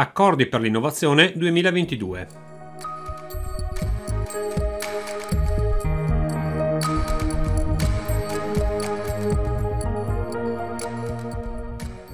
[0.00, 2.26] Accordi per l'innovazione 2022.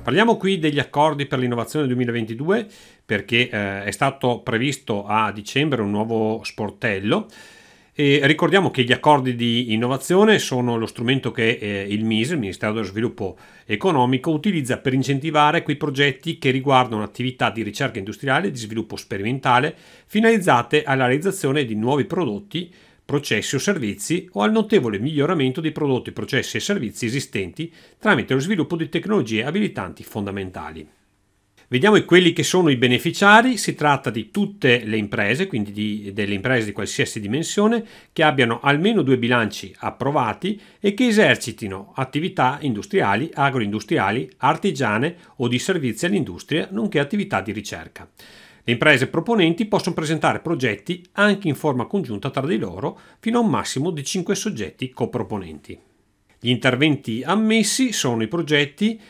[0.02, 2.66] Parliamo qui degli accordi per l'innovazione 2022
[3.04, 7.28] perché eh, è stato previsto a dicembre un nuovo sportello
[7.98, 12.40] e ricordiamo che gli accordi di innovazione sono lo strumento che eh, il MISE, il
[12.40, 18.48] Ministero dello Sviluppo Economico, utilizza per incentivare quei progetti che riguardano attività di ricerca industriale
[18.48, 22.70] e di sviluppo sperimentale finalizzate alla realizzazione di nuovi prodotti,
[23.02, 28.40] processi o servizi o al notevole miglioramento dei prodotti, processi e servizi esistenti tramite lo
[28.40, 30.86] sviluppo di tecnologie abilitanti fondamentali.
[31.68, 36.34] Vediamo quelli che sono i beneficiari, si tratta di tutte le imprese, quindi di, delle
[36.34, 43.28] imprese di qualsiasi dimensione, che abbiano almeno due bilanci approvati e che esercitino attività industriali,
[43.34, 48.08] agroindustriali, artigiane o di servizi all'industria, nonché attività di ricerca.
[48.62, 53.42] Le imprese proponenti possono presentare progetti anche in forma congiunta tra di loro fino a
[53.42, 55.76] un massimo di 5 soggetti coproponenti.
[56.38, 59.00] Gli interventi ammessi sono i progetti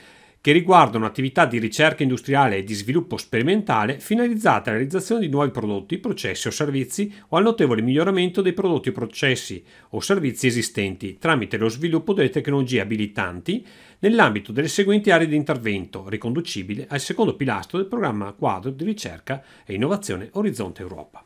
[0.46, 5.50] che riguardano attività di ricerca industriale e di sviluppo sperimentale finalizzate alla realizzazione di nuovi
[5.50, 11.56] prodotti, processi o servizi o al notevole miglioramento dei prodotti, processi o servizi esistenti tramite
[11.56, 13.66] lo sviluppo delle tecnologie abilitanti
[13.98, 19.42] nell'ambito delle seguenti aree di intervento, riconducibile al secondo pilastro del programma quadro di ricerca
[19.64, 21.24] e innovazione Orizzonte Europa.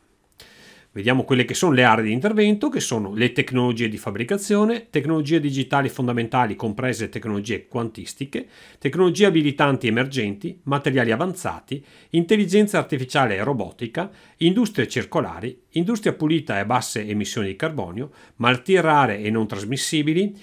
[0.93, 5.39] Vediamo quelle che sono le aree di intervento, che sono le tecnologie di fabbricazione, tecnologie
[5.39, 8.45] digitali fondamentali comprese tecnologie quantistiche,
[8.77, 16.65] tecnologie abilitanti emergenti, materiali avanzati, intelligenza artificiale e robotica, industrie circolari, industria pulita e a
[16.65, 20.35] basse emissioni di carbonio, malattie rare e non trasmissibili,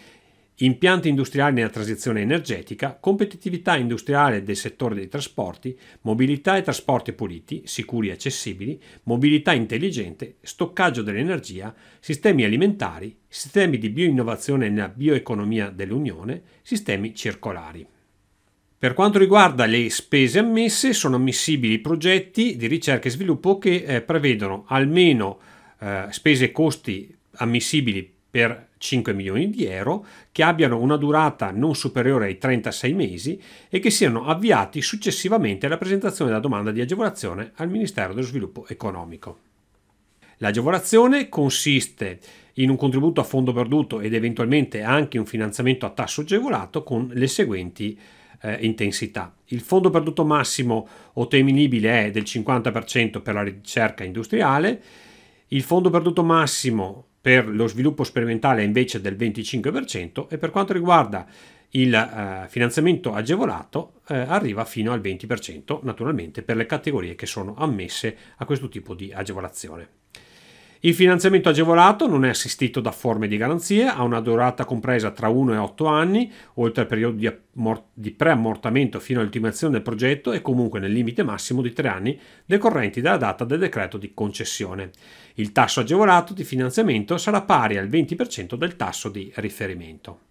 [0.58, 7.62] impianti industriali nella transizione energetica, competitività industriale del settore dei trasporti, mobilità e trasporti puliti,
[7.64, 16.42] sicuri e accessibili, mobilità intelligente, stoccaggio dell'energia, sistemi alimentari, sistemi di bioinnovazione nella bioeconomia dell'Unione,
[16.62, 17.86] sistemi circolari.
[18.78, 24.02] Per quanto riguarda le spese ammesse, sono ammissibili progetti di ricerca e sviluppo che eh,
[24.02, 25.38] prevedono almeno
[25.80, 31.74] eh, spese e costi ammissibili per 5 milioni di euro, che abbiano una durata non
[31.74, 37.52] superiore ai 36 mesi e che siano avviati successivamente alla presentazione della domanda di agevolazione
[37.56, 39.46] al Ministero dello Sviluppo Economico.
[40.38, 42.20] L'agevolazione consiste
[42.54, 47.10] in un contributo a fondo perduto ed eventualmente anche un finanziamento a tasso agevolato con
[47.12, 47.98] le seguenti
[48.40, 49.34] eh, intensità.
[49.46, 54.82] Il fondo perduto massimo ottenibile è del 50% per la ricerca industriale,
[55.48, 61.26] il fondo perduto massimo per lo sviluppo sperimentale invece del 25% e per quanto riguarda
[61.70, 67.54] il eh, finanziamento agevolato eh, arriva fino al 20% naturalmente per le categorie che sono
[67.56, 69.97] ammesse a questo tipo di agevolazione.
[70.80, 75.28] Il finanziamento agevolato non è assistito da forme di garanzie, ha una durata compresa tra
[75.28, 80.30] 1 e 8 anni, oltre al periodo di, ammort- di preammortamento fino all'ultimazione del progetto
[80.30, 84.90] e comunque nel limite massimo di 3 anni decorrenti dalla data del decreto di concessione.
[85.34, 90.27] Il tasso agevolato di finanziamento sarà pari al 20% del tasso di riferimento.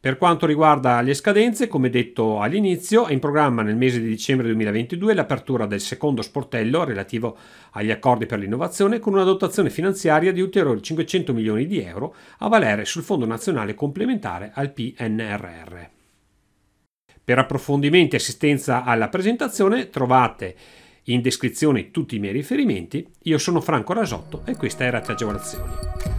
[0.00, 4.46] Per quanto riguarda le scadenze, come detto all'inizio, è in programma nel mese di dicembre
[4.46, 7.36] 2022 l'apertura del secondo sportello relativo
[7.72, 12.48] agli accordi per l'innovazione con una dotazione finanziaria di ulteriori 500 milioni di euro a
[12.48, 15.78] valere sul Fondo Nazionale Complementare al PNRR.
[17.24, 20.54] Per approfondimenti e assistenza alla presentazione trovate
[21.04, 23.04] in descrizione tutti i miei riferimenti.
[23.24, 26.17] Io sono Franco Rasotto e questa è Rate Agevolazioni.